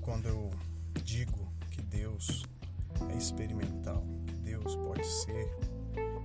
quando 0.00 0.26
eu 0.28 0.50
digo 1.02 1.52
que 1.70 1.82
Deus 1.82 2.44
é 3.10 3.16
experimental, 3.16 4.04
Deus 4.42 4.76
pode 4.76 5.04
ser 5.06 5.48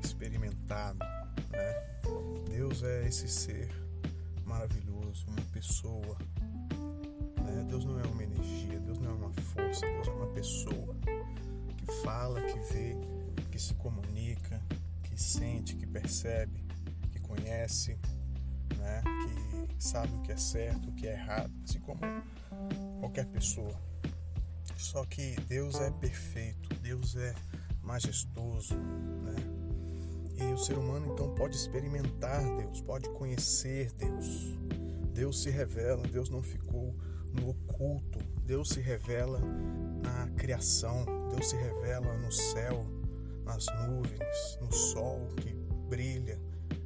experimentado, 0.04 1.00
né? 1.52 1.90
Deus 2.50 2.84
é 2.84 3.08
esse 3.08 3.28
ser 3.28 3.70
maravilhoso, 4.46 5.26
uma 5.28 5.42
pessoa. 5.54 6.18
Né? 7.44 7.66
Deus 7.68 7.86
não 7.86 8.00
é 8.00 8.08
uma 8.08 8.24
energia, 8.24 8.80
Deus 8.80 9.00
não 9.00 9.12
é 9.12 9.14
uma 9.14 9.32
força, 9.32 9.86
Deus 9.86 10.08
é 10.08 10.12
uma 10.12 10.28
pessoa 10.28 10.96
que 11.78 11.86
fala, 12.04 12.42
que 12.42 12.60
vê, 12.74 12.96
que 13.52 13.60
se 13.60 13.74
comunica, 13.76 14.62
que 15.04 15.22
sente, 15.22 15.76
que 15.76 15.86
percebe, 15.86 16.64
que 17.12 17.20
conhece, 17.20 17.98
né? 18.78 19.02
que 19.78 19.84
sabe 19.84 20.14
o 20.16 20.22
que 20.22 20.32
é 20.32 20.38
certo, 20.38 20.90
o 20.90 20.94
que 20.94 21.08
é 21.08 21.14
errado, 21.14 21.52
assim 21.64 21.80
como 21.80 22.00
qualquer 23.10 23.26
pessoa. 23.26 23.74
Só 24.78 25.04
que 25.06 25.36
Deus 25.48 25.76
é 25.82 25.90
perfeito, 25.92 26.70
Deus 26.82 27.16
é 27.16 27.34
majestoso, 27.82 28.76
né? 28.76 29.36
E 30.38 30.54
o 30.54 30.58
ser 30.58 30.78
humano 30.78 31.12
então 31.12 31.34
pode 31.34 31.56
experimentar 31.56 32.44
Deus, 32.58 32.82
pode 32.82 33.10
conhecer 33.10 33.92
Deus. 33.94 34.58
Deus 35.12 35.42
se 35.42 35.50
revela, 35.50 36.04
Deus 36.04 36.30
não 36.30 36.42
ficou 36.42 36.96
no 37.34 37.50
oculto, 37.50 38.20
Deus 38.46 38.70
se 38.70 38.80
revela 38.80 39.42
na 40.04 40.30
criação, 40.38 41.04
Deus 41.30 41.50
se 41.50 41.58
revela 41.58 42.16
no 42.20 42.32
céu, 42.32 42.86
nas 43.44 43.66
nuvens, 43.88 44.58
no 44.62 44.72
sol 44.72 45.28
que 45.38 45.54
brilha 45.90 46.40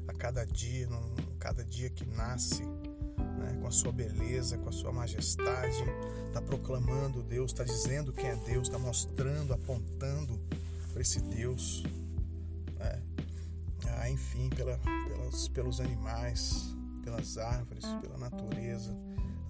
a 0.08 0.14
cada 0.14 0.45
dia, 0.45 0.88
no, 0.88 1.16
cada 1.38 1.64
dia 1.66 1.90
que 1.90 2.05
nasce, 2.05 2.64
né, 3.44 3.58
com 3.59 3.67
a 3.67 3.72
sua 3.72 3.91
beleza, 3.91 4.58
com 4.58 4.69
a 4.69 4.72
sua 4.72 4.91
majestade, 4.91 5.83
está 6.27 6.41
proclamando 6.41 7.22
Deus, 7.22 7.52
está 7.52 7.63
dizendo 7.63 8.13
quem 8.13 8.27
é 8.27 8.35
Deus, 8.38 8.67
está 8.67 8.80
mostrando, 8.80 9.53
apontando 9.53 10.39
para 10.91 11.02
esse 11.02 11.19
Deus. 11.22 11.83
Né? 12.80 13.03
Ah, 13.97 14.09
enfim, 14.09 14.50
pela, 14.50 14.77
pelas, 14.77 15.47
pelos 15.50 15.80
animais, 15.81 16.75
pelas 17.03 17.38
árvores, 17.38 17.85
pela 18.02 18.17
natureza. 18.17 18.95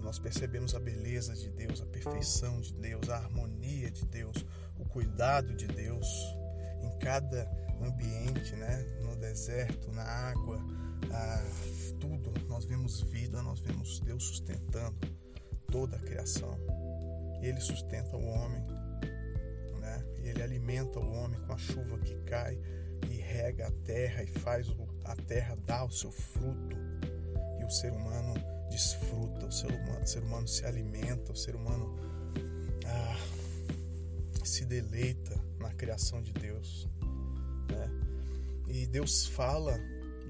Nós 0.00 0.18
percebemos 0.18 0.74
a 0.74 0.80
beleza 0.80 1.34
de 1.34 1.48
Deus, 1.50 1.80
a 1.80 1.86
perfeição 1.86 2.60
de 2.60 2.74
Deus, 2.74 3.08
a 3.08 3.16
harmonia 3.16 3.90
de 3.90 4.04
Deus, 4.04 4.44
o 4.78 4.84
cuidado 4.84 5.54
de 5.54 5.66
Deus 5.66 6.06
em 6.82 6.98
cada 6.98 7.48
ambiente, 7.80 8.54
né? 8.56 8.82
no 9.00 9.16
deserto, 9.16 9.90
na 9.92 10.02
água, 10.02 10.62
ah, 11.14 11.42
tudo. 12.00 12.32
Nós 12.48 12.64
vemos 12.64 13.00
vida, 13.02 13.40
nós 13.42 13.60
vemos 13.60 14.00
Deus 14.00 14.24
sustentando 14.24 14.96
toda 15.70 15.96
a 15.96 16.00
criação. 16.00 16.58
Ele 17.40 17.60
sustenta 17.60 18.16
o 18.16 18.24
homem, 18.24 18.62
né? 19.80 20.04
Ele 20.22 20.42
alimenta 20.42 20.98
o 20.98 21.12
homem 21.12 21.40
com 21.42 21.52
a 21.52 21.58
chuva 21.58 21.98
que 21.98 22.16
cai 22.24 22.58
e 23.10 23.16
rega 23.16 23.68
a 23.68 23.70
terra 23.84 24.22
e 24.22 24.26
faz 24.26 24.66
a 25.04 25.16
terra 25.16 25.56
dar 25.66 25.84
o 25.84 25.90
seu 25.90 26.10
fruto. 26.10 26.76
E 27.60 27.64
o 27.64 27.70
ser 27.70 27.92
humano 27.92 28.34
desfruta, 28.70 29.46
o 29.46 29.52
ser 29.52 29.70
humano, 29.70 30.02
o 30.02 30.06
ser 30.06 30.22
humano 30.22 30.48
se 30.48 30.64
alimenta, 30.64 31.32
o 31.32 31.36
ser 31.36 31.54
humano 31.54 31.96
ah, 32.86 33.16
se 34.44 34.64
deleita 34.64 35.38
na 35.58 35.72
criação 35.74 36.22
de 36.22 36.32
Deus. 36.32 36.88
Né? 37.70 37.90
E 38.68 38.86
Deus 38.86 39.26
fala 39.26 39.78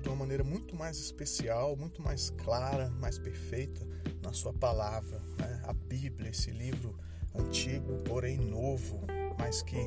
de 0.05 0.10
uma 0.10 0.16
maneira 0.16 0.44
muito 0.44 0.77
mais 0.77 0.98
especial, 0.98 1.77
muito 1.77 2.02
mais 2.02 2.28
clara, 2.30 2.91
mais 3.00 3.19
perfeita 3.19 3.86
na 4.22 4.33
sua 4.34 4.52
palavra. 4.52 5.19
Né? 5.38 5.62
A 5.64 5.72
Bíblia, 5.72 6.30
esse 6.30 6.50
livro 6.50 6.94
antigo, 7.34 7.98
porém 8.05 8.36
novo, 8.36 9.01
mas 9.39 9.62
que 9.62 9.78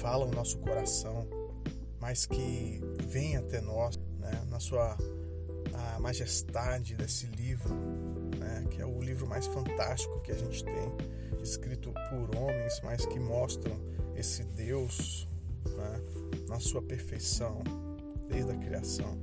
fala 0.00 0.26
o 0.26 0.30
nosso 0.30 0.58
coração, 0.58 1.26
mas 1.98 2.26
que 2.26 2.78
vem 3.06 3.36
até 3.36 3.60
nós, 3.62 3.98
né? 4.18 4.44
na 4.48 4.60
sua 4.60 4.96
majestade 5.98 6.94
desse 6.94 7.26
livro, 7.26 7.74
né? 8.38 8.66
que 8.70 8.82
é 8.82 8.86
o 8.86 9.00
livro 9.00 9.26
mais 9.26 9.46
fantástico 9.46 10.20
que 10.20 10.32
a 10.32 10.36
gente 10.36 10.62
tem, 10.62 10.92
escrito 11.42 11.90
por 12.10 12.36
homens, 12.36 12.78
mas 12.84 13.06
que 13.06 13.18
mostram 13.18 13.80
esse 14.14 14.44
Deus 14.44 15.26
né? 15.64 16.00
na 16.46 16.60
sua 16.60 16.82
perfeição 16.82 17.62
desde 18.28 18.50
a 18.50 18.56
criação 18.56 19.18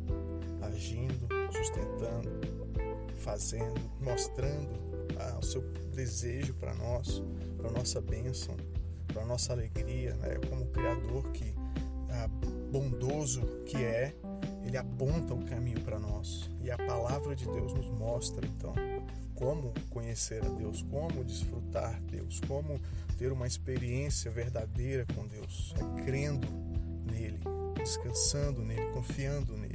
agindo, 0.62 1.28
sustentando, 1.52 2.30
fazendo, 3.18 3.80
mostrando 4.00 4.70
ah, 5.20 5.38
o 5.40 5.46
seu 5.46 5.62
desejo 5.94 6.54
para 6.56 6.74
nós, 6.76 7.22
para 7.58 7.72
nossa 7.72 8.02
bênção, 8.02 8.56
para 9.08 9.26
nossa 9.26 9.54
alegria, 9.54 10.16
né? 10.16 10.40
como 10.50 10.66
Criador 10.68 11.32
que 11.32 11.54
ah, 12.10 12.28
bondoso 12.72 13.42
que 13.66 13.78
é, 13.78 14.14
ele 14.66 14.78
aponta 14.78 15.34
o 15.34 15.44
caminho 15.46 15.82
para 15.82 16.00
nós 16.00 16.50
e 16.62 16.72
a 16.72 16.78
palavra 16.78 17.36
de 17.36 17.46
Deus 17.46 17.74
nos 17.74 17.90
mostra 17.90 18.46
então 18.46 18.74
como 19.42 19.74
conhecer 19.90 20.46
a 20.46 20.50
Deus, 20.50 20.84
como 20.84 21.24
desfrutar 21.24 22.00
Deus, 22.04 22.40
como 22.48 22.80
ter 23.18 23.32
uma 23.32 23.48
experiência 23.48 24.30
verdadeira 24.30 25.04
com 25.16 25.28
Deus, 25.28 25.74
é 25.78 26.04
crendo 26.04 26.48
nele, 27.12 27.40
descansando 27.76 28.62
nele, 28.62 28.86
confiando 28.92 29.58
nele. 29.58 29.71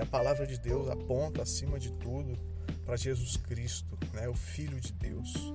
A 0.00 0.06
palavra 0.06 0.46
de 0.46 0.58
Deus 0.58 0.88
aponta, 0.88 1.42
acima 1.42 1.78
de 1.78 1.92
tudo, 1.92 2.38
para 2.86 2.96
Jesus 2.96 3.36
Cristo, 3.36 3.98
né, 4.14 4.26
o 4.28 4.34
Filho 4.34 4.80
de 4.80 4.92
Deus. 4.92 5.52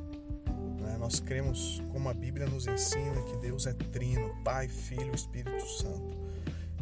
Né? 0.79 0.97
Nós 0.99 1.19
cremos, 1.19 1.81
como 1.91 2.07
a 2.09 2.13
Bíblia 2.13 2.45
nos 2.45 2.67
ensina, 2.67 3.23
que 3.23 3.35
Deus 3.37 3.65
é 3.65 3.73
trino, 3.73 4.35
Pai, 4.43 4.67
Filho 4.67 5.11
e 5.11 5.15
Espírito 5.15 5.67
Santo. 5.67 6.15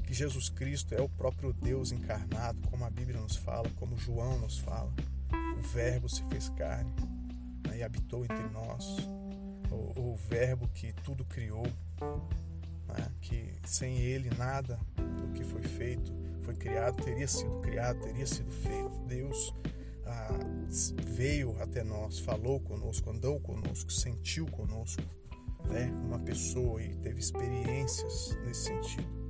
Que 0.03 0.13
Jesus 0.13 0.49
Cristo 0.49 0.93
é 0.93 1.01
o 1.01 1.07
próprio 1.07 1.53
Deus 1.53 1.93
encarnado, 1.93 2.59
como 2.69 2.83
a 2.83 2.89
Bíblia 2.89 3.19
nos 3.19 3.37
fala, 3.37 3.69
como 3.77 3.97
João 3.97 4.37
nos 4.39 4.59
fala. 4.59 4.93
O 5.57 5.61
Verbo 5.61 6.09
se 6.09 6.21
fez 6.25 6.49
carne 6.49 6.93
né, 7.67 7.77
e 7.77 7.83
habitou 7.83 8.25
entre 8.25 8.43
nós. 8.49 8.97
O, 9.71 10.11
o 10.11 10.15
Verbo 10.17 10.67
que 10.67 10.91
tudo 11.03 11.23
criou, 11.23 11.65
né, 12.87 13.07
que 13.21 13.53
sem 13.63 13.97
ele 13.97 14.29
nada 14.37 14.77
do 14.97 15.31
que 15.31 15.45
foi 15.45 15.63
feito 15.63 16.22
foi 16.43 16.55
criado, 16.55 17.01
teria 17.03 17.27
sido 17.27 17.59
criado, 17.61 17.99
teria 18.01 18.27
sido 18.27 18.51
feito. 18.51 18.99
Deus 19.07 19.53
ah, 20.05 20.39
veio 21.05 21.55
até 21.61 21.83
nós, 21.83 22.19
falou 22.19 22.59
conosco, 22.59 23.09
andou 23.09 23.39
conosco, 23.39 23.91
sentiu 23.91 24.45
conosco, 24.47 25.03
né? 25.69 25.91
Uma 26.05 26.19
pessoa 26.19 26.81
e 26.81 26.95
teve 26.97 27.19
experiências 27.19 28.37
nesse 28.45 28.65
sentido 28.65 29.23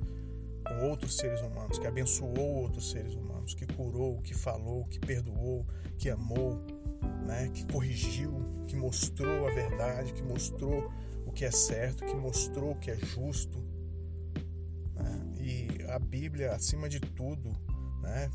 com 0.64 0.88
outros 0.88 1.16
seres 1.16 1.40
humanos, 1.42 1.78
que 1.78 1.86
abençoou 1.86 2.62
outros 2.62 2.90
seres 2.90 3.14
humanos, 3.14 3.54
que 3.54 3.66
curou, 3.66 4.20
que 4.22 4.34
falou, 4.34 4.86
que 4.86 4.98
perdoou, 4.98 5.66
que 5.98 6.08
amou, 6.08 6.58
né? 7.26 7.50
Que 7.52 7.64
corrigiu, 7.66 8.32
que 8.66 8.74
mostrou 8.74 9.46
a 9.46 9.50
verdade, 9.50 10.12
que 10.12 10.22
mostrou 10.22 10.90
o 11.26 11.32
que 11.32 11.44
é 11.44 11.50
certo, 11.50 12.04
que 12.04 12.14
mostrou 12.14 12.72
o 12.72 12.76
que 12.76 12.90
é 12.90 12.96
justo, 12.96 13.62
a 15.94 15.98
Bíblia, 15.98 16.52
acima 16.52 16.88
de 16.88 16.98
tudo, 16.98 17.52
né, 18.02 18.28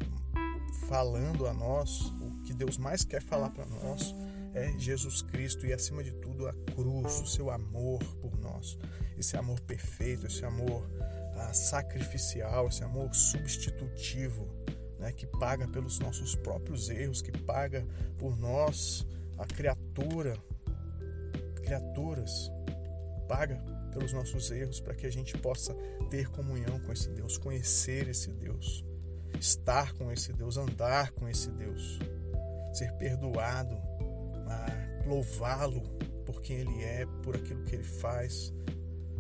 falando 0.88 1.46
a 1.46 1.54
nós, 1.54 2.06
o 2.22 2.42
que 2.44 2.54
Deus 2.54 2.78
mais 2.78 3.04
quer 3.04 3.22
falar 3.22 3.50
para 3.50 3.66
nós 3.66 4.16
é 4.54 4.72
Jesus 4.80 5.22
Cristo 5.22 5.66
e, 5.68 5.74
acima 5.74 6.02
de 6.02 6.14
tudo, 6.14 6.48
a 6.48 6.54
cruz, 6.74 7.20
o 7.20 7.28
seu 7.28 7.52
amor 7.52 8.00
por 8.22 8.40
nós. 8.40 8.78
Esse 9.18 9.36
amor 9.36 9.60
perfeito, 9.60 10.26
esse 10.26 10.46
amor 10.46 10.90
ah, 11.36 11.54
sacrificial, 11.54 12.70
esse 12.70 12.84
amor 12.84 13.14
substitutivo, 13.14 14.48
né, 14.98 15.12
que 15.12 15.28
paga 15.28 15.68
pelos 15.68 16.00
nossos 16.00 16.36
próprios 16.36 16.90
erros, 16.90 17.22
que 17.22 17.32
paga 17.40 17.86
por 18.18 18.38
nós, 18.38 19.06
a 19.38 19.46
criatura, 19.46 20.38
criaturas, 21.62 22.50
paga 23.28 23.62
pelos 23.90 24.14
nossos 24.14 24.52
erros, 24.52 24.80
para 24.80 24.96
que 24.96 25.06
a 25.06 25.12
gente 25.12 25.38
possa 25.38 25.74
ter 26.10 26.30
comunhão 26.30 26.80
com 26.80 26.92
esse 26.92 27.10
Deus, 27.10 27.38
conhecer 27.38 28.08
esse 28.08 28.32
Deus, 28.32 28.86
estar 29.40 29.94
com 29.94 30.12
esse 30.12 30.34
Deus, 30.34 30.58
andar 30.58 31.12
com 31.12 31.28
esse 31.28 31.50
Deus, 31.52 32.00
ser 32.74 32.92
perdoado, 32.94 33.76
ah, 34.48 35.04
louvá-lo 35.06 35.82
por 36.26 36.42
quem 36.42 36.58
Ele 36.58 36.84
é, 36.84 37.06
por 37.24 37.36
aquilo 37.36 37.64
que 37.64 37.76
Ele 37.76 37.84
faz, 37.84 38.54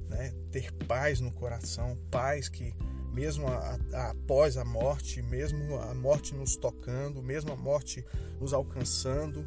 né? 0.08 0.34
ter 0.52 0.72
paz 0.88 1.20
no 1.20 1.32
coração, 1.32 1.98
paz 2.10 2.50
que 2.50 2.74
mesmo 3.12 3.48
a, 3.48 3.80
a, 3.94 4.10
após 4.12 4.58
a 4.58 4.64
morte, 4.64 5.22
mesmo 5.22 5.76
a 5.78 5.94
morte 5.94 6.36
nos 6.36 6.56
tocando, 6.56 7.22
mesmo 7.22 7.52
a 7.52 7.56
morte 7.56 8.06
nos 8.40 8.54
alcançando, 8.54 9.46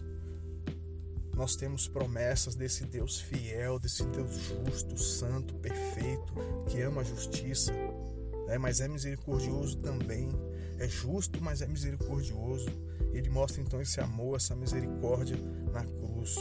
nós 1.43 1.57
temos 1.57 1.89
promessas 1.89 2.55
desse 2.55 2.87
Deus 2.87 3.21
fiel, 3.21 3.77
desse 3.77 4.05
Deus 4.05 4.33
justo, 4.33 4.97
santo, 4.97 5.53
perfeito, 5.57 6.33
que 6.69 6.81
ama 6.83 7.01
a 7.01 7.05
justiça, 7.05 7.73
né? 8.47 8.57
mas 8.59 8.81
é 8.81 8.87
misericordioso 8.87 9.77
também. 9.79 10.29
É 10.79 10.87
justo, 10.87 11.43
mas 11.43 11.61
é 11.61 11.67
misericordioso. 11.67 12.71
Ele 13.13 13.29
mostra 13.29 13.61
então 13.61 13.81
esse 13.81 14.01
amor, 14.01 14.37
essa 14.37 14.55
misericórdia 14.55 15.37
na 15.73 15.85
cruz. 15.85 16.37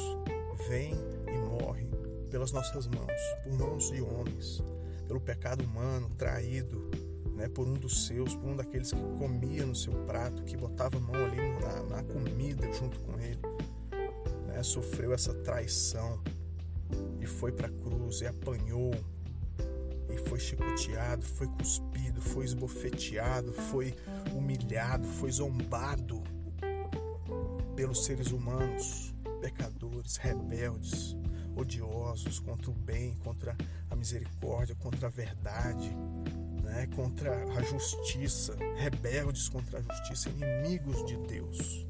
Vem 0.70 0.94
e 1.28 1.38
morre 1.40 1.88
pelas 2.30 2.52
nossas 2.52 2.86
mãos, 2.86 3.22
por 3.44 3.54
mãos 3.54 3.90
de 3.90 4.04
homens, 4.04 4.64
pelo 5.08 5.20
pecado 5.20 5.64
humano 5.64 6.12
traído 6.16 6.92
né, 7.42 7.50
por 7.50 7.68
um 7.68 7.74
dos 7.74 8.06
seus, 8.06 8.36
por 8.36 8.50
um 8.50 8.56
daqueles 8.56 8.92
que 8.92 9.02
comia 9.18 9.66
no 9.66 9.76
seu 9.76 9.94
prato, 10.06 10.44
que 10.44 10.56
botava 10.56 10.98
a 10.98 11.02
mão 11.02 11.16
ali 11.16 11.38
na, 11.60 11.84
na 11.96 12.04
comida 12.04 12.72
junto 12.74 13.00
com 13.00 13.20
ele, 13.20 13.40
sofreu 14.64 15.14
essa 15.14 15.34
traição 15.34 16.22
e 17.20 17.26
foi 17.26 17.52
para 17.52 17.68
a 17.68 17.72
cruz 17.72 18.22
e 18.22 18.28
apanhou 18.28 18.92
e 20.10 20.18
foi 20.30 20.40
chicoteado, 20.40 21.24
foi 21.24 21.48
cuspido, 21.48 22.22
foi 22.22 22.46
esbofeteado, 22.46 23.54
foi 23.54 23.96
humilhado, 24.34 25.08
foi 25.08 25.32
zombado 25.32 26.22
pelos 27.76 28.04
seres 28.06 28.32
humanos, 28.32 29.14
pecadores, 29.40 30.18
rebeldes, 30.18 31.16
odiosos 31.56 32.40
contra 32.40 32.70
o 32.70 32.74
bem, 32.74 33.16
contra 33.24 33.56
a 33.90 33.96
misericórdia, 33.96 34.76
contra 34.76 35.08
a 35.08 35.12
verdade, 35.12 35.96
né? 36.64 36.88
contra 36.96 37.44
a 37.54 37.62
justiça, 37.64 38.56
rebeldes 38.76 39.50
contra 39.50 39.80
a 39.80 39.82
justiça, 39.82 40.30
inimigos 40.30 41.06
de 41.06 41.18
Deus. 41.18 41.88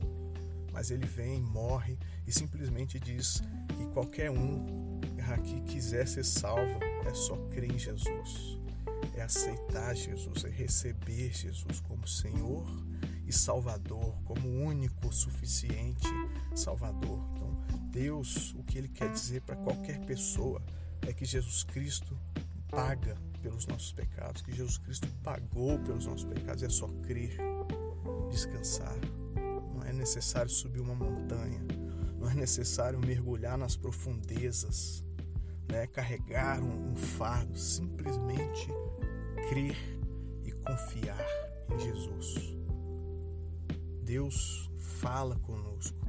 Mas 0.71 0.89
ele 0.89 1.05
vem, 1.05 1.41
morre 1.41 1.97
e 2.31 2.33
simplesmente 2.33 2.97
diz 2.97 3.43
que 3.77 3.85
qualquer 3.87 4.31
um 4.31 5.01
que 5.43 5.59
quiser 5.61 6.07
ser 6.07 6.23
salvo 6.23 6.79
é 7.05 7.13
só 7.13 7.35
crer 7.49 7.71
em 7.71 7.77
Jesus, 7.77 8.57
é 9.15 9.21
aceitar 9.21 9.93
Jesus, 9.93 10.45
é 10.45 10.49
receber 10.49 11.33
Jesus 11.33 11.81
como 11.81 12.07
Senhor 12.07 12.65
e 13.27 13.33
Salvador, 13.33 14.13
como 14.23 14.47
único, 14.47 15.11
suficiente 15.11 16.07
Salvador. 16.55 17.19
Então, 17.33 17.79
Deus, 17.91 18.53
o 18.55 18.63
que 18.63 18.77
Ele 18.77 18.87
quer 18.87 19.11
dizer 19.11 19.41
para 19.41 19.57
qualquer 19.57 19.99
pessoa 20.05 20.61
é 21.01 21.11
que 21.11 21.25
Jesus 21.25 21.63
Cristo 21.63 22.17
paga 22.69 23.17
pelos 23.41 23.65
nossos 23.67 23.91
pecados, 23.91 24.41
que 24.41 24.53
Jesus 24.53 24.77
Cristo 24.77 25.07
pagou 25.21 25.79
pelos 25.79 26.05
nossos 26.05 26.25
pecados. 26.25 26.63
É 26.63 26.69
só 26.69 26.87
crer, 27.03 27.37
descansar. 28.29 28.95
Não 29.73 29.83
é 29.83 29.91
necessário 29.91 30.49
subir 30.49 30.79
uma 30.79 30.95
montanha, 30.95 31.59
não 32.21 32.29
é 32.29 32.35
necessário 32.35 32.99
mergulhar 32.99 33.57
nas 33.57 33.75
profundezas, 33.75 35.03
né? 35.67 35.87
carregar 35.87 36.61
um, 36.61 36.91
um 36.91 36.95
fardo. 36.95 37.57
Simplesmente 37.57 38.67
crer 39.49 39.75
e 40.45 40.51
confiar 40.51 41.25
em 41.73 41.79
Jesus. 41.79 42.55
Deus 44.03 44.69
fala 44.77 45.35
conosco 45.39 45.99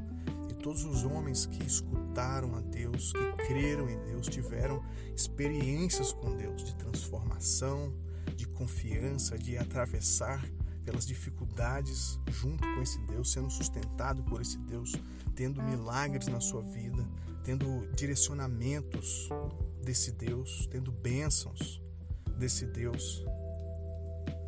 todos 0.62 0.84
os 0.84 1.04
homens 1.04 1.44
que 1.46 1.64
escutaram 1.64 2.54
a 2.54 2.60
Deus, 2.60 3.12
que 3.12 3.46
creram 3.48 3.90
em 3.90 3.98
Deus, 4.04 4.28
tiveram 4.28 4.80
experiências 5.16 6.12
com 6.12 6.36
Deus 6.36 6.62
de 6.62 6.76
transformação, 6.76 7.92
de 8.36 8.46
confiança, 8.46 9.36
de 9.36 9.58
atravessar 9.58 10.40
pelas 10.84 11.06
dificuldades 11.06 12.19
junto 12.29 12.62
com 12.62 12.82
esse 12.82 12.99
Deus, 13.06 13.32
sendo 13.32 13.50
sustentado 13.50 14.23
por 14.25 14.40
esse 14.40 14.58
Deus, 14.58 14.93
tendo 15.34 15.62
milagres 15.62 16.29
na 16.29 16.40
sua 16.40 16.62
vida, 16.62 17.08
tendo 17.44 17.87
direcionamentos 17.94 19.29
desse 19.82 20.12
Deus, 20.12 20.67
tendo 20.70 20.93
bênçãos 20.93 21.81
desse 22.38 22.67
Deus 22.67 23.25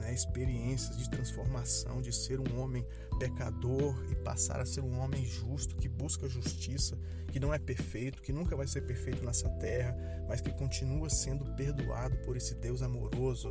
né, 0.05 0.13
experiências 0.13 0.97
de 0.99 1.09
transformação, 1.11 2.03
de 2.03 2.13
ser 2.13 2.39
um 2.39 2.61
homem 2.61 2.87
pecador 3.19 3.95
e 4.11 4.15
passar 4.17 4.61
a 4.61 4.67
ser 4.67 4.83
um 4.83 4.99
homem 5.01 5.25
justo, 5.25 5.77
que 5.77 5.89
busca 5.89 6.29
justiça, 6.29 6.99
que 7.33 7.41
não 7.41 7.53
é 7.53 7.59
perfeito, 7.59 8.23
que 8.23 8.33
nunca 8.33 8.55
vai 8.55 8.67
ser 8.67 8.83
perfeito 8.83 9.25
nessa 9.25 9.49
terra, 9.49 9.97
mas 10.29 10.41
que 10.41 10.53
continua 10.53 11.09
sendo 11.09 11.45
perdoado 11.57 12.17
por 12.19 12.37
esse 12.37 12.55
Deus 12.55 12.83
amoroso. 12.83 13.49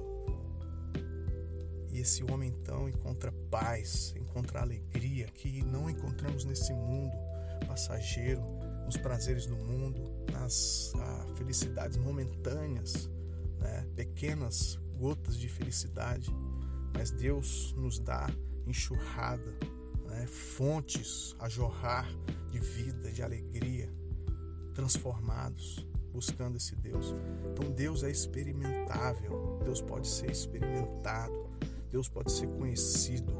E 1.93 1.99
esse 1.99 2.23
homem 2.23 2.49
então 2.49 2.89
encontra 2.89 3.31
paz, 3.51 4.15
encontra 4.17 4.61
alegria 4.61 5.27
que 5.27 5.63
não 5.63 5.87
encontramos 5.87 6.43
nesse 6.43 6.73
mundo 6.73 7.15
passageiro, 7.67 8.41
nos 8.85 8.97
prazeres 8.97 9.45
do 9.45 9.55
mundo, 9.55 10.11
nas 10.31 10.91
ah, 10.97 11.27
felicidades 11.35 11.97
momentâneas, 11.97 13.09
né? 13.59 13.87
pequenas 13.95 14.79
gotas 14.97 15.37
de 15.37 15.47
felicidade, 15.47 16.29
mas 16.93 17.11
Deus 17.11 17.73
nos 17.77 17.99
dá 17.99 18.27
enxurrada, 18.65 19.55
né? 20.07 20.25
fontes 20.25 21.35
a 21.39 21.47
jorrar 21.47 22.07
de 22.49 22.59
vida, 22.59 23.11
de 23.11 23.21
alegria, 23.21 23.87
transformados, 24.73 25.87
buscando 26.11 26.57
esse 26.57 26.75
Deus. 26.75 27.15
Então 27.51 27.71
Deus 27.71 28.03
é 28.03 28.09
experimentável, 28.09 29.59
Deus 29.63 29.81
pode 29.81 30.07
ser 30.07 30.31
experimentado, 30.31 31.49
Deus 31.93 32.09
pode 32.09 32.31
ser 32.31 32.47
conhecido. 32.47 33.31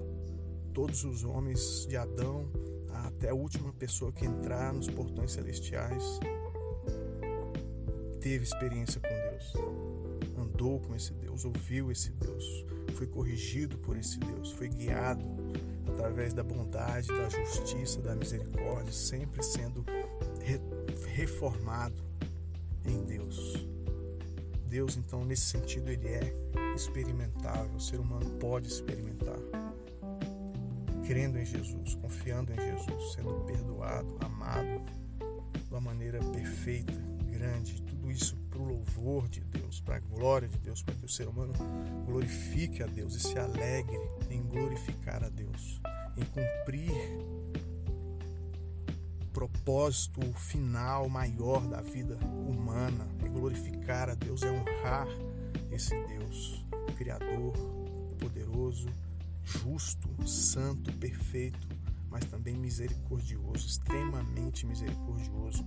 Todos 0.74 1.04
os 1.04 1.26
homens 1.26 1.86
de 1.90 1.98
Adão, 1.98 2.50
até 3.06 3.30
a 3.30 3.36
última 3.36 3.74
pessoa 3.74 4.14
que 4.14 4.26
entrar 4.26 4.74
nos 4.74 4.90
portões 4.90 5.34
celestiais, 5.34 6.20
teve 8.22 8.46
experiência 8.46 9.02
com 9.02 9.10
Deus 9.10 9.94
andou 10.64 10.80
com 10.80 10.96
esse 10.96 11.14
Deus, 11.14 11.44
ouviu 11.44 11.92
esse 11.92 12.12
Deus, 12.12 12.66
foi 12.94 13.08
corrigido 13.08 13.78
por 13.80 13.98
esse 13.98 14.20
Deus, 14.20 14.52
foi 14.52 14.70
guiado 14.70 15.26
através 15.92 16.34
da 16.34 16.44
bondade, 16.44 17.08
da 17.08 17.30
justiça, 17.30 18.02
da 18.02 18.16
misericórdia, 18.16 18.92
sempre 18.94 19.44
sendo 19.44 19.84
re 20.42 20.62
reformado 21.16 22.02
em 22.86 23.04
Deus. 23.04 23.68
Deus, 24.74 24.98
então, 24.98 25.24
nesse 25.24 25.44
sentido, 25.44 25.92
ele 25.92 26.08
é 26.08 26.34
experimentável, 26.76 27.76
o 27.76 27.80
ser 27.80 28.00
humano 28.00 28.28
pode 28.40 28.68
experimentar. 28.68 29.38
Crendo 31.06 31.38
em 31.38 31.46
Jesus, 31.46 31.94
confiando 31.94 32.52
em 32.52 32.56
Jesus, 32.56 33.14
sendo 33.14 33.36
perdoado, 33.46 34.18
amado 34.20 34.82
de 35.64 35.70
uma 35.70 35.80
maneira 35.80 36.20
perfeita, 36.32 36.92
grande, 37.30 37.84
tudo 37.84 38.10
isso 38.10 38.36
para 38.50 38.58
o 38.58 38.66
louvor 38.66 39.30
de 39.30 39.42
Deus, 39.42 39.80
para 39.80 39.98
a 39.98 40.00
glória 40.00 40.48
de 40.48 40.58
Deus, 40.58 40.82
para 40.82 40.96
que 40.96 41.06
o 41.06 41.10
ser 41.10 41.28
humano 41.28 41.54
glorifique 42.08 42.82
a 42.82 42.88
Deus 42.88 43.14
e 43.14 43.20
se 43.20 43.38
alegre 43.38 44.02
em 44.32 44.42
glorificar 44.42 45.24
a 45.24 45.30
Deus, 45.30 45.80
em 46.18 46.26
cumprir 46.26 46.92
propósito 49.34 50.22
final 50.34 51.10
maior 51.10 51.68
da 51.68 51.82
vida 51.82 52.16
humana, 52.48 53.08
é 53.26 53.28
glorificar 53.28 54.10
a 54.10 54.14
Deus, 54.14 54.44
é 54.44 54.52
honrar 54.52 55.08
esse 55.72 55.96
Deus, 56.06 56.64
Criador, 56.96 57.54
poderoso, 58.20 58.88
justo, 59.44 60.08
santo, 60.28 60.94
perfeito, 60.94 61.68
mas 62.10 62.24
também 62.26 62.56
misericordioso, 62.56 63.68
extremamente 63.68 64.68
misericordioso 64.68 65.66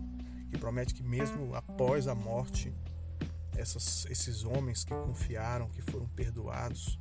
que 0.49 0.57
promete 0.57 0.95
que 0.95 1.03
mesmo 1.03 1.55
após 1.55 2.07
a 2.07 2.15
morte, 2.15 2.73
essas, 3.57 4.07
esses 4.07 4.45
homens 4.45 4.85
que 4.85 4.95
confiaram, 4.95 5.69
que 5.69 5.83
foram 5.83 6.07
perdoados, 6.11 6.99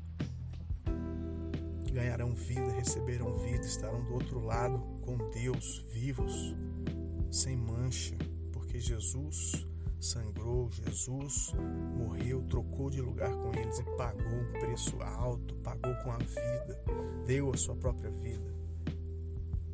ganharão 1.95 2.33
vida, 2.33 2.73
receberão 2.73 3.37
vida, 3.37 3.65
estarão 3.65 4.03
do 4.03 4.13
outro 4.15 4.41
lado 4.41 4.77
com 5.01 5.17
Deus, 5.31 5.85
vivos, 5.89 6.53
sem 7.31 7.55
mancha, 7.55 8.15
porque 8.51 8.79
Jesus 8.79 9.65
sangrou, 9.99 10.69
Jesus 10.69 11.53
morreu, 11.97 12.43
trocou 12.49 12.89
de 12.89 13.01
lugar 13.01 13.31
com 13.31 13.57
eles 13.57 13.79
e 13.79 13.83
pagou 13.95 14.27
um 14.27 14.51
preço 14.59 15.01
alto, 15.01 15.55
pagou 15.63 15.95
com 16.03 16.11
a 16.11 16.17
vida, 16.17 16.83
deu 17.25 17.51
a 17.51 17.57
sua 17.57 17.75
própria 17.77 18.11
vida 18.11 18.53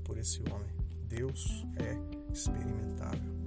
por 0.03 0.17
esse 0.19 0.41
homem. 0.51 0.69
Deus 1.07 1.65
é 1.77 2.31
experimentável. 2.31 3.40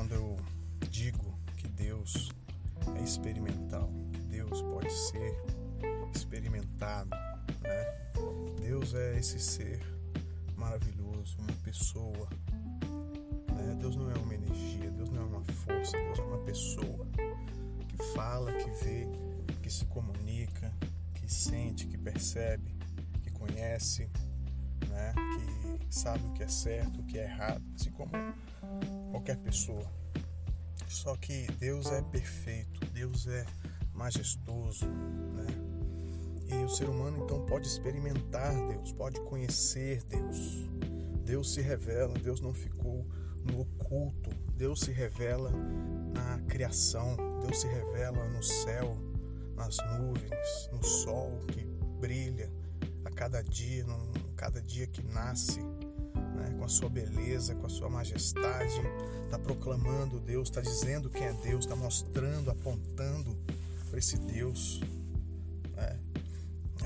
Quando 0.00 0.14
eu 0.14 0.36
digo 0.88 1.38
que 1.58 1.68
Deus 1.68 2.32
é 2.96 3.04
experimental, 3.04 3.92
que 4.14 4.20
Deus 4.22 4.62
pode 4.62 4.90
ser 4.90 5.36
experimentado, 6.14 7.10
né? 7.60 7.84
Deus 8.62 8.94
é 8.94 9.18
esse 9.18 9.38
ser 9.38 9.78
maravilhoso, 10.56 11.36
uma 11.40 11.52
pessoa. 11.62 12.26
Né? 13.54 13.76
Deus 13.78 13.94
não 13.94 14.10
é 14.10 14.14
uma 14.16 14.34
energia, 14.34 14.90
Deus 14.90 15.10
não 15.10 15.20
é 15.20 15.24
uma 15.26 15.44
força, 15.44 15.98
Deus 15.98 16.18
é 16.18 16.22
uma 16.22 16.38
pessoa 16.44 17.06
que 17.86 18.02
fala, 18.14 18.50
que 18.54 18.70
vê, 18.82 19.06
que 19.62 19.70
se 19.70 19.84
comunica, 19.84 20.72
que 21.12 21.30
sente, 21.30 21.86
que 21.86 21.98
percebe, 21.98 22.74
que 23.22 23.30
conhece, 23.32 24.08
né? 25.00 25.14
Que 25.78 25.94
sabe 25.94 26.24
o 26.26 26.32
que 26.32 26.42
é 26.42 26.48
certo, 26.48 27.00
o 27.00 27.04
que 27.04 27.18
é 27.18 27.24
errado, 27.24 27.62
assim 27.74 27.90
como 27.90 28.10
qualquer 29.10 29.36
pessoa. 29.38 29.90
Só 30.88 31.16
que 31.16 31.46
Deus 31.58 31.86
é 31.86 32.02
perfeito, 32.02 32.84
Deus 32.92 33.26
é 33.26 33.46
majestoso, 33.94 34.86
né? 34.86 35.46
E 36.46 36.64
o 36.64 36.68
ser 36.68 36.88
humano 36.88 37.24
então 37.24 37.46
pode 37.46 37.66
experimentar 37.66 38.52
Deus, 38.68 38.92
pode 38.92 39.20
conhecer 39.20 40.02
Deus. 40.04 40.68
Deus 41.24 41.54
se 41.54 41.60
revela, 41.60 42.12
Deus 42.14 42.40
não 42.40 42.52
ficou 42.52 43.06
no 43.44 43.60
oculto, 43.60 44.30
Deus 44.56 44.80
se 44.80 44.90
revela 44.90 45.52
na 46.12 46.40
criação, 46.48 47.16
Deus 47.40 47.60
se 47.60 47.68
revela 47.68 48.28
no 48.28 48.42
céu, 48.42 48.96
nas 49.54 49.76
nuvens, 49.98 50.68
no 50.72 50.82
sol 50.82 51.38
que 51.52 51.64
brilha 52.00 52.50
a 53.04 53.10
cada 53.10 53.42
dia, 53.42 53.86
cada 54.40 54.62
dia 54.62 54.86
que 54.86 55.02
nasce, 55.02 55.60
né, 55.60 56.54
com 56.56 56.64
a 56.64 56.68
sua 56.68 56.88
beleza, 56.88 57.54
com 57.54 57.66
a 57.66 57.68
sua 57.68 57.90
majestade, 57.90 58.80
está 59.24 59.38
proclamando 59.38 60.18
Deus, 60.18 60.48
está 60.48 60.62
dizendo 60.62 61.10
quem 61.10 61.24
é 61.24 61.32
Deus, 61.34 61.66
está 61.66 61.76
mostrando, 61.76 62.50
apontando 62.50 63.36
para 63.90 63.98
esse 63.98 64.16
Deus. 64.16 64.80
Né? 65.76 66.00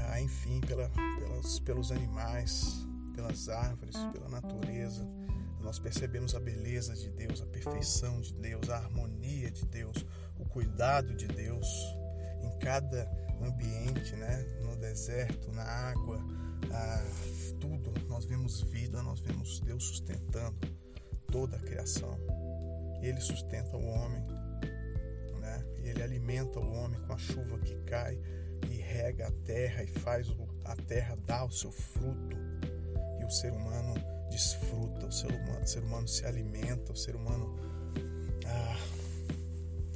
Ah, 0.01 0.21
enfim, 0.21 0.61
pela, 0.63 0.89
pelas, 0.89 1.61
pelos 1.61 1.93
animais, 1.93 2.85
pelas 3.15 3.49
árvores, 3.49 3.95
pela 4.13 4.29
natureza. 4.29 5.09
Nós 5.61 5.79
percebemos 5.79 6.35
a 6.35 6.41
beleza 6.41 6.93
de 6.97 7.09
Deus, 7.11 7.41
a 7.41 7.47
perfeição 7.47 8.21
de 8.21 8.35
Deus, 8.35 8.69
a 8.69 8.79
harmonia 8.79 9.49
de 9.53 9.65
Deus, 9.67 10.05
o 10.41 10.45
cuidado 10.45 11.15
de 11.15 11.29
Deus 11.29 11.69
em 12.43 12.59
cada 12.59 13.09
ambiente, 13.41 14.17
né? 14.17 14.43
no 14.61 14.75
deserto, 14.75 15.53
na 15.53 15.63
água, 15.63 16.19
ah, 16.73 17.34
tudo. 17.61 17.93
Nós 18.09 18.25
vemos 18.25 18.61
vida, 18.63 19.03
nós 19.03 19.21
vemos 19.21 19.61
Deus 19.61 19.85
sustentando 19.85 20.57
toda 21.31 21.57
a 21.57 21.61
criação. 21.61 22.19
Ele 23.03 23.21
sustenta 23.21 23.77
o 23.77 23.85
homem, 23.85 24.23
né? 25.41 25.65
Ele 25.83 26.03
alimenta 26.03 26.59
o 26.59 26.73
homem 26.73 27.01
com 27.03 27.13
a 27.13 27.19
chuva 27.19 27.59
que 27.59 27.75
cai 27.85 28.19
e 28.71 28.77
rega 28.77 29.29
a 29.29 29.31
terra 29.45 29.83
e 29.83 29.87
faz 29.87 30.29
a 30.65 30.77
terra 30.77 31.17
dar 31.27 31.45
o 31.45 31.51
seu 31.51 31.71
fruto. 31.71 32.37
E 33.21 33.25
o 33.25 33.31
ser 33.31 33.53
humano 33.53 33.95
desfruta, 34.31 35.07
o 35.07 35.13
ser 35.13 35.33
humano, 35.33 35.63
o 35.63 35.67
ser 35.67 35.83
humano 35.83 36.09
se 36.09 36.25
alimenta, 36.25 36.93
o 36.93 36.97
ser 36.97 37.15
humano 37.15 37.55
ah, 38.47 38.77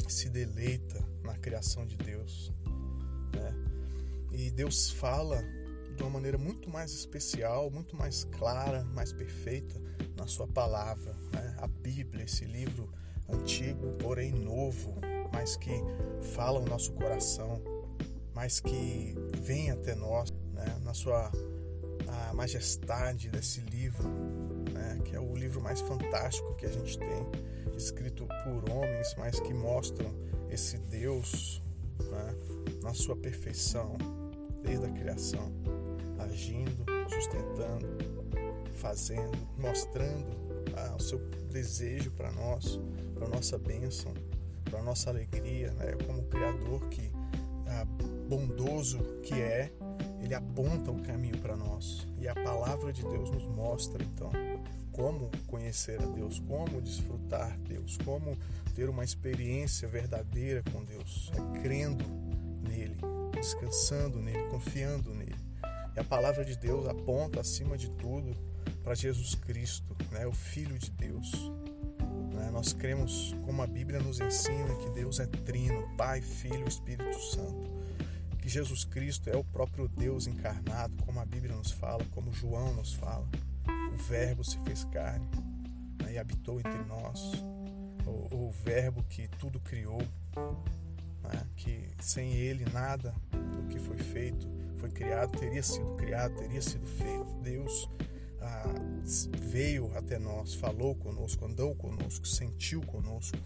se 0.09 0.29
deleita 0.29 1.03
na 1.23 1.37
criação 1.39 1.87
de 1.87 1.97
Deus. 1.97 2.53
Né? 3.35 3.55
E 4.33 4.51
Deus 4.51 4.91
fala 4.91 5.43
de 5.99 6.05
uma 6.05 6.11
maneira 6.11 6.39
muito 6.39 6.71
mais 6.71 6.93
especial, 6.93 7.71
muito 7.71 7.97
mais 7.97 8.25
clara, 8.25 8.85
mais 8.95 9.13
perfeita 9.13 9.81
na 10.17 10.27
sua 10.29 10.47
palavra. 10.47 11.13
Né? 11.33 11.57
A 11.59 11.67
Bíblia, 11.67 12.25
esse 12.25 12.45
livro 12.45 12.91
antigo, 13.29 13.93
porém 13.99 14.33
novo, 14.33 14.95
mas 15.33 15.57
que 15.57 15.73
fala 16.35 16.61
o 16.61 16.65
nosso 16.65 16.93
coração, 16.93 17.61
mas 18.33 18.61
que 18.61 19.15
vem 19.41 19.73
até 19.73 19.95
nós, 19.97 20.33
né? 20.53 20.79
na 20.83 20.95
sua 20.95 21.31
majestade 22.33 23.29
desse 23.29 23.61
livro, 23.63 24.09
né? 24.73 25.01
que 25.05 25.17
é 25.17 25.21
o 25.21 25.35
livro 25.35 25.61
mais 25.61 25.81
fantástico 25.81 26.55
que 26.55 26.67
a 26.67 26.71
gente 26.71 26.97
tem, 26.97 27.27
escrito 27.77 28.27
por 28.45 28.71
homens, 28.71 29.15
mas 29.19 29.41
que 29.41 29.53
mostram 29.53 30.15
esse 30.49 30.79
Deus 30.79 31.61
né? 31.99 32.35
na 32.83 32.95
sua 32.95 33.17
perfeição 33.17 33.99
desde 34.63 34.87
a 34.87 34.91
criação 34.91 35.53
agindo, 36.29 36.85
sustentando, 37.09 37.87
fazendo, 38.75 39.37
mostrando 39.59 40.27
ah, 40.77 40.95
o 40.97 41.03
seu 41.03 41.19
desejo 41.51 42.11
para 42.13 42.31
nós, 42.33 42.79
para 43.15 43.29
nossa 43.29 43.59
bênção, 43.59 44.13
para 44.65 44.83
nossa 44.83 45.11
alegria, 45.11 45.73
né? 45.73 45.97
como 46.07 46.23
Criador 46.25 46.89
que 46.89 47.11
ah, 47.67 47.85
bondoso 48.29 48.99
que 49.23 49.35
é, 49.35 49.73
ele 50.23 50.35
aponta 50.35 50.91
o 50.91 51.03
caminho 51.03 51.39
para 51.39 51.57
nós 51.57 52.07
e 52.21 52.29
a 52.29 52.35
palavra 52.35 52.93
de 52.93 53.03
Deus 53.03 53.31
nos 53.31 53.47
mostra 53.47 54.03
então 54.03 54.31
como 54.99 55.31
conhecer 55.47 56.03
a 56.03 56.07
Deus, 56.07 56.41
como 56.41 56.81
desfrutar 56.83 57.57
Deus, 57.61 57.97
como 58.05 58.37
ter 58.75 58.89
uma 58.89 59.05
experiência 59.05 59.87
verdadeira 59.87 60.61
com 60.73 60.85
Deus, 60.85 61.31
é 61.35 61.61
crendo 61.61 62.05
nele, 62.69 62.97
descansando 63.33 64.19
nele, 64.19 64.43
confiando 64.49 65.15
nele. 65.15 65.28
E 65.99 66.01
a 66.01 66.05
palavra 66.05 66.45
de 66.45 66.57
Deus 66.57 66.87
aponta, 66.87 67.41
acima 67.41 67.77
de 67.77 67.91
tudo, 67.91 68.33
para 68.85 68.95
Jesus 68.95 69.35
Cristo, 69.35 69.97
né, 70.13 70.25
o 70.29 70.33
Filho 70.33 70.79
de 70.79 70.93
Deus. 70.93 71.51
Né? 72.33 72.51
Nós 72.53 72.73
cremos, 72.73 73.35
como 73.45 73.63
a 73.63 73.67
Bíblia 73.67 73.99
nos 73.99 74.21
ensina, 74.21 74.77
que 74.77 74.91
Deus 74.91 75.19
é 75.19 75.27
trino, 75.27 75.89
Pai, 75.97 76.21
Filho 76.21 76.65
e 76.65 76.69
Espírito 76.69 77.21
Santo. 77.21 77.69
Que 78.39 78.49
Jesus 78.49 78.85
Cristo 78.85 79.29
é 79.29 79.37
o 79.37 79.43
próprio 79.43 79.89
Deus 79.89 80.29
encarnado, 80.29 80.95
como 81.05 81.19
a 81.19 81.27
Bíblia 81.27 81.57
nos 81.57 81.73
fala, 81.73 82.05
como 82.13 82.33
João 82.33 82.75
nos 82.75 82.95
fala. 82.95 83.29
O 83.93 83.97
Verbo 83.97 84.45
se 84.45 84.57
fez 84.61 84.85
carne 84.85 85.29
né, 86.05 86.13
e 86.13 86.19
habitou 86.19 86.61
entre 86.61 86.79
nós. 86.85 87.33
O, 88.07 88.47
o 88.47 88.51
Verbo 88.53 89.03
que 89.03 89.27
tudo 89.27 89.59
criou, 89.59 90.01
né, 91.25 91.45
que 91.57 91.89
sem 91.99 92.35
Ele 92.35 92.65
nada 92.67 93.13
do 93.33 93.67
que 93.67 93.81
foi 93.81 93.99
feito 93.99 94.58
foi 94.79 94.91
criado, 94.91 95.39
teria 95.39 95.63
sido 95.63 95.95
criado, 95.97 96.35
teria 96.37 96.63
sido 96.63 96.87
feito. 96.87 97.35
Deus 97.43 97.91
ah, 98.41 98.75
veio 99.39 99.91
até 99.97 100.19
nós, 100.19 100.55
falou 100.55 100.95
conosco, 100.95 101.45
andou 101.45 101.75
conosco, 101.75 102.27
sentiu 102.27 102.81
conosco, 102.83 103.39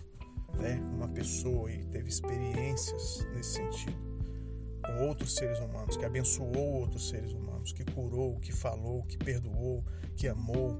né? 0.58 0.80
Uma 0.94 1.08
pessoa 1.08 1.70
e 1.72 1.84
teve 1.86 2.08
experiências 2.08 3.26
nesse 3.34 3.54
sentido 3.54 4.12
com 4.82 5.06
outros 5.06 5.34
seres 5.34 5.60
humanos, 5.60 5.96
que 5.96 6.04
abençoou 6.04 6.80
outros 6.80 7.08
seres 7.08 7.32
humanos, 7.32 7.72
que 7.72 7.84
curou, 7.84 8.38
que 8.40 8.52
falou, 8.52 9.04
que 9.04 9.16
perdoou, 9.16 9.84
que 10.16 10.28
amou, 10.28 10.76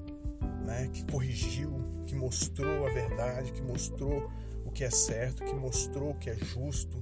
né? 0.65 0.89
Que 0.91 1.05
corrigiu, 1.05 1.71
que 2.05 2.15
mostrou 2.15 2.85
a 2.85 2.89
verdade, 2.91 3.51
que 3.53 3.61
mostrou 3.61 4.29
o 4.65 4.71
que 4.71 4.83
é 4.83 4.89
certo, 4.89 5.43
que 5.43 5.53
mostrou 5.55 6.11
o 6.11 6.15
que 6.15 6.29
é 6.29 6.35
justo, 6.35 7.01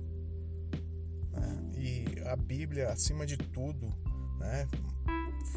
a 2.31 2.35
Bíblia, 2.35 2.89
acima 2.89 3.25
de 3.25 3.35
tudo, 3.35 3.93
né, 4.39 4.65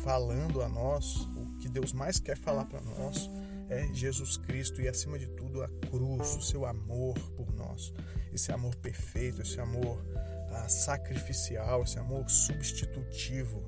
falando 0.03 0.61
a 0.61 0.69
nós, 0.69 1.21
o 1.37 1.57
que 1.59 1.69
Deus 1.69 1.93
mais 1.93 2.19
quer 2.19 2.37
falar 2.37 2.65
para 2.65 2.81
nós 2.81 3.31
é 3.69 3.87
Jesus 3.95 4.37
Cristo 4.37 4.83
e, 4.83 4.89
acima 4.89 5.17
de 5.17 5.29
tudo, 5.29 5.63
a 5.63 5.69
cruz, 5.89 6.35
o 6.35 6.43
seu 6.43 6.67
amor 6.67 7.15
por 7.37 7.55
nós. 7.55 7.95
Esse 8.33 8.51
amor 8.51 8.75
perfeito, 8.77 9.41
esse 9.41 9.61
amor 9.61 10.05
ah, 10.51 10.69
sacrificial, 10.69 11.85
esse 11.85 11.99
amor 11.99 12.29
substitutivo, 12.29 13.63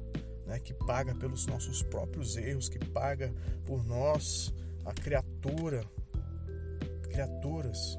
né, 0.45 0.59
que 0.59 0.75
paga 0.75 1.15
pelos 1.15 1.47
nossos 1.47 1.85
próprios 1.85 2.37
erros, 2.37 2.69
que 2.69 2.79
paga 2.87 3.33
por 3.65 3.87
nós, 3.87 4.53
a 4.85 4.93
criatura, 4.93 5.85
criaturas, 7.05 7.97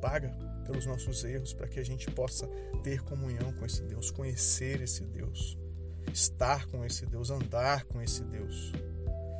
paga 0.00 0.34
pelos 0.62 0.86
nossos 0.86 1.24
erros, 1.24 1.52
para 1.52 1.68
que 1.68 1.78
a 1.78 1.84
gente 1.84 2.10
possa 2.10 2.46
ter 2.82 3.02
comunhão 3.02 3.52
com 3.52 3.64
esse 3.66 3.82
Deus, 3.82 4.10
conhecer 4.10 4.80
esse 4.80 5.04
Deus, 5.04 5.58
estar 6.12 6.66
com 6.66 6.84
esse 6.84 7.06
Deus, 7.06 7.30
andar 7.30 7.84
com 7.84 8.00
esse 8.00 8.24
Deus, 8.24 8.72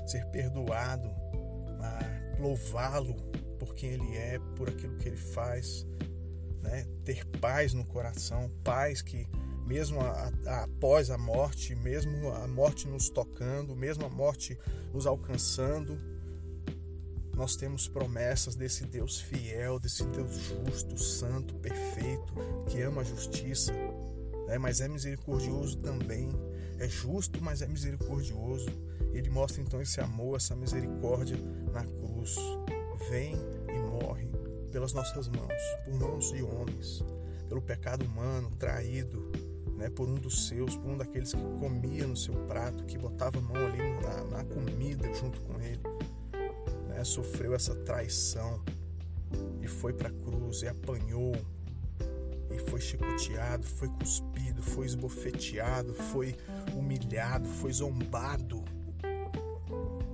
ser 0.07 0.25
perdoado, 0.27 1.09
ah, 1.81 2.37
louvá-lo 2.39 3.15
por 3.59 3.75
quem 3.75 3.91
Ele 3.91 4.17
é, 4.17 4.39
por 4.57 4.69
aquilo 4.69 4.97
que 4.97 5.09
Ele 5.09 5.17
faz, 5.17 5.87
né? 6.61 6.87
ter 7.05 7.25
paz 7.41 7.73
no 7.75 7.85
coração, 7.85 8.51
paz 8.63 9.03
que 9.03 9.29
mesmo 9.67 10.01
a, 10.01 10.33
a, 10.47 10.65
após 10.65 11.11
a 11.11 11.19
morte, 11.19 11.75
mesmo 11.75 12.29
a 12.31 12.47
morte 12.47 12.89
nos 12.89 13.09
tocando, 13.09 13.75
mesmo 13.75 14.05
a 14.05 14.11
morte 14.11 14.59
nos 14.93 15.07
alcançando, 15.07 15.99
nós 17.43 17.57
temos 17.57 17.89
promessas 17.89 18.55
desse 18.55 18.87
Deus 18.87 19.21
fiel, 19.21 19.81
desse 19.81 20.05
Deus 20.05 20.33
justo, 20.33 20.97
santo, 20.97 21.57
perfeito, 21.57 22.33
que 22.69 22.81
ama 22.83 23.01
a 23.01 23.05
justiça, 23.05 23.73
né? 24.47 24.59
mas 24.59 24.81
é 24.81 24.87
misericordioso 24.87 25.77
também. 25.79 26.31
É 26.79 26.89
justo, 26.89 27.43
mas 27.43 27.61
é 27.61 27.67
misericordioso. 27.67 28.71
Ele 29.13 29.29
mostra 29.29 29.61
então 29.61 29.83
esse 29.83 30.01
amor, 30.01 30.37
essa 30.37 30.55
misericórdia 30.55 31.37
na 31.73 31.85
cruz. 31.85 32.37
Vem 33.11 33.35
e 33.69 33.79
morre 33.91 34.29
pelas 34.71 34.93
nossas 34.93 35.27
mãos, 35.27 35.63
por 35.85 35.95
mãos 35.95 36.31
de 36.31 36.45
homens, 36.45 37.05
pelo 37.49 37.61
pecado 37.61 38.05
humano 38.05 38.53
traído, 38.57 39.33
né, 39.77 39.91
por 39.91 40.09
um 40.09 40.15
dos 40.15 40.47
seus, 40.47 40.77
por 40.77 40.93
um 40.93 40.97
daqueles 40.97 41.35
que 41.35 41.43
comia 41.59 42.07
no 42.07 42.17
seu 42.17 42.35
prato, 42.47 42.85
que 42.85 42.97
botava 42.97 43.41
a 43.41 43.43
mão 43.43 43.57
ali 43.57 44.01
na, 44.01 44.25
na 44.27 44.45
comida 44.45 45.13
junto 45.13 45.41
com 45.41 45.61
ele 45.61 45.92
sofreu 47.05 47.55
essa 47.55 47.75
traição 47.75 48.63
e 49.61 49.67
foi 49.67 49.93
para 49.93 50.09
a 50.09 50.13
cruz 50.13 50.63
e 50.63 50.69
apanhou 50.69 51.33
e 52.51 52.59
foi 52.71 52.81
chicoteado, 52.81 53.65
foi 53.65 53.89
cuspido, 53.89 54.63
foi 54.63 54.87
esbofeteado, 54.87 55.95
foi 55.95 56.37
humilhado, 56.75 57.49
foi 57.49 57.73
zombado 57.73 58.63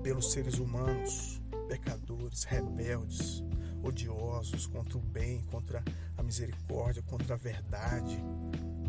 pelos 0.03 0.33
seres 0.33 0.59
humanos, 0.59 1.41
pecadores, 1.69 2.45
rebeldes, 2.45 3.43
odiosos 3.83 4.67
contra 4.67 4.97
o 4.97 5.01
bem, 5.01 5.43
contra 5.51 5.83
a 6.17 6.23
misericórdia, 6.23 7.03
contra 7.03 7.35
a 7.35 7.39
verdade, 7.39 8.23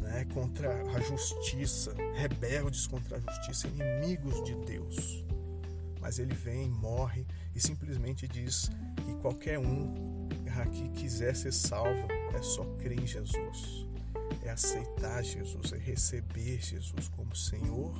né? 0.01 0.25
contra 0.34 0.82
a 0.96 1.00
justiça, 1.01 1.94
rebeldes 2.15 2.88
contra 2.88 3.18
a 3.18 3.20
justiça, 3.20 3.68
inimigos 3.68 4.44
de 4.44 4.56
Deus. 4.56 5.25
Mas 6.00 6.20
ele 6.20 6.34
vem, 6.34 6.70
morre 6.70 7.25
e 7.60 7.62
simplesmente 7.62 8.25
diz 8.25 8.72
que 9.06 9.13
qualquer 9.16 9.60
um 9.60 10.30
que 10.72 10.89
quiser 10.89 11.36
ser 11.36 11.51
salvo 11.51 12.08
é 12.34 12.42
só 12.42 12.63
crer 12.78 13.00
em 13.00 13.06
Jesus, 13.06 13.86
é 14.44 14.50
aceitar 14.50 15.22
Jesus, 15.24 15.74
é 15.74 15.78
receber 15.78 16.62
Jesus 16.62 17.10
como 17.10 17.36
Senhor 17.36 17.94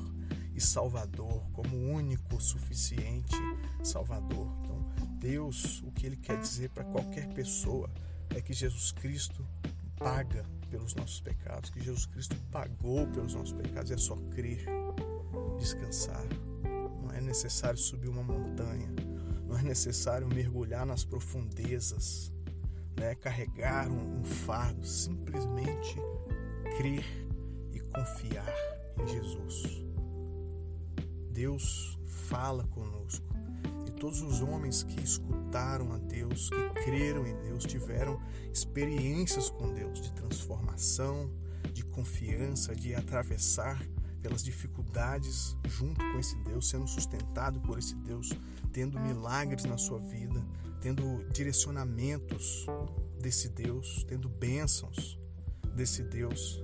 e 0.56 0.62
Salvador, 0.62 1.44
como 1.52 1.76
único, 1.76 2.40
suficiente 2.40 3.36
Salvador. 3.84 4.48
Então, 4.62 5.08
Deus, 5.20 5.82
o 5.84 5.92
que 5.92 6.06
Ele 6.06 6.18
quer 6.18 6.38
dizer 6.40 6.70
para 6.70 6.86
qualquer 6.86 7.28
pessoa 7.34 7.90
é 8.30 8.42
que 8.42 8.54
Jesus 8.54 8.94
Cristo 8.94 9.46
paga 9.98 10.46
pelos 10.70 10.96
nossos 10.96 11.20
pecados, 11.20 11.70
que 11.70 11.82
Jesus 11.82 12.06
Cristo 12.06 12.36
pagou 12.50 13.08
pelos 13.08 13.34
nossos 13.34 13.54
pecados. 13.54 13.92
É 13.92 13.98
só 13.98 14.16
crer, 14.32 14.66
descansar. 15.58 16.26
Não 17.02 17.12
é 17.12 17.20
necessário 17.20 17.78
subir 17.78 18.08
uma 18.08 18.24
montanha, 18.24 18.88
não 19.50 19.58
é 19.58 19.64
necessário 19.64 20.28
mergulhar 20.28 20.86
nas 20.86 21.04
profundezas, 21.04 22.32
né? 22.96 23.16
carregar 23.16 23.90
um, 23.90 24.20
um 24.20 24.24
fardo, 24.24 24.86
simplesmente 24.86 25.96
crer 26.78 27.04
e 27.74 27.80
confiar 27.80 28.54
em 29.02 29.08
Jesus. 29.08 29.84
Deus 31.32 31.98
fala 32.06 32.64
conosco 32.66 33.26
e 33.88 33.92
todos 33.92 34.22
os 34.22 34.40
homens 34.42 34.84
que 34.84 35.02
escutaram 35.02 35.94
a 35.94 35.98
Deus, 35.98 36.52
que 36.52 36.84
creram 36.84 37.26
em 37.26 37.36
Deus, 37.42 37.64
tiveram 37.64 38.22
experiências 38.54 39.50
com 39.50 39.74
Deus 39.74 40.00
de 40.00 40.14
transformação, 40.14 41.34
de 41.74 41.84
confiança, 41.86 42.76
de 42.76 42.94
atravessar 42.94 43.82
pelas 44.22 44.44
dificuldades 44.44 45.56
junto 45.68 46.00
com 46.00 46.20
esse 46.20 46.36
Deus, 46.44 46.70
sendo 46.70 46.88
sustentado 46.88 47.60
por 47.62 47.78
esse 47.78 47.96
Deus, 47.96 48.30
tendo 48.72 49.00
milagres 49.00 49.66
na 49.66 49.78
sua 49.78 50.00
vida, 50.00 50.46
tendo 50.82 51.24
direcionamentos 51.32 52.66
desse 53.20 53.50
Deus, 53.50 54.04
tendo 54.08 54.30
bênçãos 54.30 55.20
desse 55.76 56.04
Deus, 56.04 56.62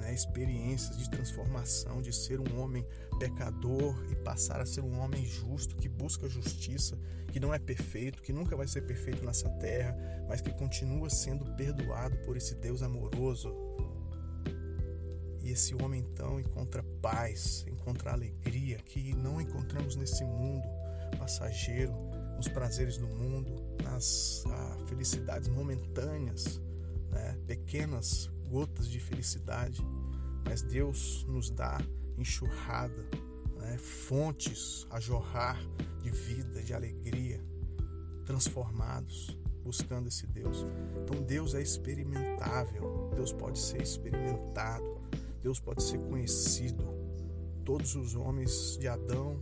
né? 0.00 0.12
experiências 0.12 0.98
de 0.98 1.10
transformação, 1.10 2.02
de 2.02 2.12
ser 2.12 2.40
um 2.40 2.60
homem 2.60 2.86
pecador 3.18 3.94
e 4.10 4.16
passar 4.16 4.60
a 4.60 4.66
ser 4.66 4.82
um 4.82 4.98
homem 5.00 5.24
justo, 5.24 5.76
que 5.76 5.88
busca 5.88 6.28
justiça, 6.28 6.98
que 7.32 7.40
não 7.40 7.52
é 7.52 7.58
perfeito, 7.58 8.22
que 8.22 8.32
nunca 8.32 8.56
vai 8.56 8.66
ser 8.66 8.82
perfeito 8.82 9.24
nessa 9.24 9.48
terra, 9.58 9.96
mas 10.28 10.40
que 10.40 10.52
continua 10.52 11.08
sendo 11.10 11.44
perdoado 11.56 12.16
por 12.18 12.36
esse 12.36 12.54
Deus 12.56 12.82
amoroso. 12.82 13.52
E 15.44 15.50
esse 15.50 15.74
homem 15.74 16.00
então 16.00 16.40
encontra 16.40 16.82
paz, 17.02 17.66
encontra 17.68 18.12
alegria 18.12 18.78
que 18.78 19.14
não 19.14 19.38
encontramos 19.38 19.94
nesse 19.94 20.24
mundo 20.24 20.66
passageiro, 21.18 21.92
nos 22.36 22.48
prazeres 22.48 22.96
do 22.96 23.06
mundo, 23.06 23.54
nas 23.82 24.42
ah, 24.48 24.78
felicidades 24.86 25.48
momentâneas, 25.48 26.60
né? 27.10 27.38
pequenas 27.46 28.30
gotas 28.48 28.88
de 28.88 28.98
felicidade, 28.98 29.80
mas 30.44 30.62
Deus 30.62 31.24
nos 31.28 31.50
dá 31.50 31.78
enxurrada, 32.16 33.06
né? 33.58 33.76
fontes 33.78 34.86
a 34.90 34.98
jorrar 34.98 35.60
de 36.02 36.10
vida, 36.10 36.62
de 36.62 36.72
alegria, 36.72 37.40
transformados, 38.24 39.38
buscando 39.62 40.08
esse 40.08 40.26
Deus. 40.26 40.66
Então 41.02 41.22
Deus 41.22 41.54
é 41.54 41.62
experimentável, 41.62 43.10
Deus 43.14 43.32
pode 43.32 43.58
ser 43.58 43.82
experimentado, 43.82 45.00
Deus 45.44 45.60
pode 45.60 45.82
ser 45.82 45.98
conhecido. 45.98 46.82
Todos 47.66 47.94
os 47.94 48.14
homens 48.14 48.78
de 48.80 48.88
Adão 48.88 49.38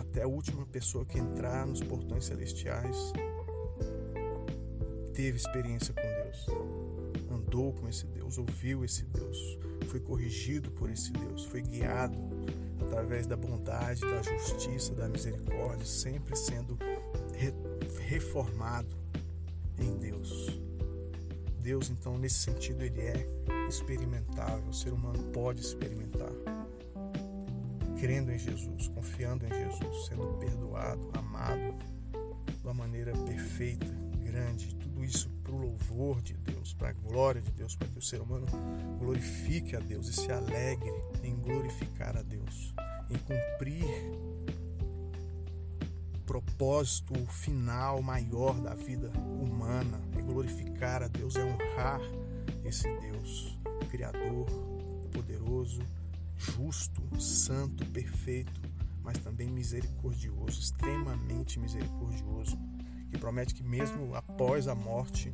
até 0.00 0.22
a 0.24 0.26
última 0.26 0.66
pessoa 0.66 1.06
que 1.06 1.20
entrar 1.20 1.64
nos 1.64 1.80
portões 1.80 2.24
celestiais 2.24 3.12
teve 5.14 5.36
experiência 5.36 5.94
com 5.94 6.02
Deus, 6.02 6.46
andou 7.30 7.72
com 7.74 7.88
esse 7.88 8.06
Deus, 8.06 8.36
ouviu 8.38 8.84
esse 8.84 9.04
Deus, 9.04 9.38
foi 9.86 10.00
corrigido 10.00 10.68
por 10.72 10.90
esse 10.90 11.12
Deus, 11.12 11.44
foi 11.44 11.62
guiado 11.62 12.18
através 12.84 13.24
da 13.26 13.36
bondade, 13.36 14.00
da 14.00 14.22
justiça, 14.22 14.94
da 14.96 15.08
misericórdia, 15.08 15.86
sempre 15.86 16.34
sendo 16.34 16.76
re 17.34 17.54
reformado 18.08 18.96
em 19.78 19.96
Deus. 19.96 20.65
Deus, 21.66 21.90
então, 21.90 22.16
nesse 22.16 22.36
sentido, 22.36 22.84
ele 22.84 23.00
é 23.00 23.26
experimentável, 23.68 24.70
o 24.70 24.72
ser 24.72 24.92
humano 24.92 25.20
pode 25.32 25.60
experimentar. 25.60 26.30
Crendo 27.98 28.30
em 28.30 28.38
Jesus, 28.38 28.86
confiando 28.86 29.44
em 29.44 29.48
Jesus, 29.48 30.06
sendo 30.06 30.28
perdoado, 30.38 31.10
amado 31.14 31.74
de 32.56 32.62
uma 32.62 32.72
maneira 32.72 33.12
perfeita, 33.24 33.92
grande, 34.22 34.76
tudo 34.76 35.04
isso 35.04 35.28
para 35.42 35.50
o 35.50 35.58
louvor 35.58 36.22
de 36.22 36.34
Deus, 36.34 36.72
para 36.72 36.90
a 36.90 36.92
glória 36.92 37.42
de 37.42 37.50
Deus, 37.50 37.74
para 37.74 37.88
que 37.88 37.98
o 37.98 38.02
ser 38.02 38.20
humano 38.20 38.46
glorifique 39.00 39.74
a 39.74 39.80
Deus 39.80 40.06
e 40.06 40.12
se 40.12 40.30
alegre 40.30 40.94
em 41.24 41.34
glorificar 41.34 42.16
a 42.16 42.22
Deus, 42.22 42.72
em 43.10 43.18
cumprir 43.18 43.84
propósito 46.40 47.14
final 47.26 48.02
maior 48.02 48.60
da 48.60 48.74
vida 48.74 49.10
humana, 49.40 50.00
é 50.18 50.20
glorificar 50.20 51.02
a 51.02 51.08
Deus, 51.08 51.34
é 51.34 51.42
honrar 51.42 52.00
esse 52.62 52.88
Deus, 53.00 53.58
Criador, 53.90 54.46
poderoso, 55.12 55.80
justo, 56.36 57.02
santo, 57.18 57.86
perfeito, 57.86 58.60
mas 59.02 59.16
também 59.18 59.50
misericordioso, 59.50 60.60
extremamente 60.60 61.58
misericordioso, 61.58 62.58
que 63.10 63.18
promete 63.18 63.54
que 63.54 63.62
mesmo 63.62 64.14
após 64.14 64.68
a 64.68 64.74
morte, 64.74 65.32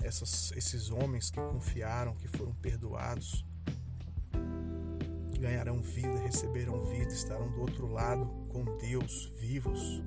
essas, 0.00 0.52
esses 0.52 0.90
homens 0.90 1.30
que 1.30 1.40
confiaram, 1.40 2.14
que 2.14 2.28
foram 2.28 2.54
perdoados, 2.54 3.44
ganharão 5.40 5.80
vida, 5.80 6.20
receberão 6.20 6.84
vida, 6.84 7.12
estarão 7.12 7.50
do 7.50 7.60
outro 7.60 7.88
lado 7.88 8.41
com 8.52 8.64
Deus, 8.78 9.32
vivos, 9.36 10.02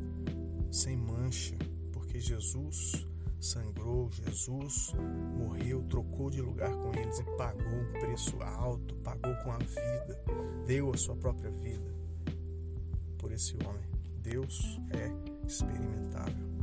sem 0.72 0.96
mancha, 0.96 1.56
porque 1.92 2.20
Jesus 2.20 3.06
sangrou, 3.40 4.10
Jesus 4.12 4.94
morreu, 5.38 5.84
trocou 5.90 6.30
de 6.30 6.42
lugar 6.42 6.72
com 6.72 6.94
eles 6.94 7.20
e 7.20 7.24
pagou 7.38 7.68
um 7.68 7.92
preço 8.00 8.42
alto, 8.42 8.96
pagou 8.98 9.36
com 9.44 9.52
a 9.52 9.58
vida, 9.58 10.24
deu 10.66 10.92
a 10.92 10.98
sua 10.98 11.16
própria 11.16 11.52
vida 11.52 11.94
por 13.18 13.32
esse 13.32 13.56
homem. 13.66 13.90
Deus 14.22 14.80
é 14.92 15.46
experimentável. 15.48 16.55